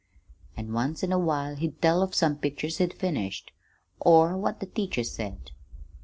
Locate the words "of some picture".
2.01-2.65